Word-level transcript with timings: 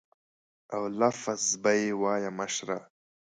او 0.73 0.83
لفظ 1.01 1.41
به 1.61 1.71
یې 1.81 1.89
وایه 2.01 2.31
مشره. 2.39 2.77